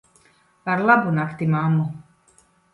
[0.71, 1.85] Ar labu nakti, mammu.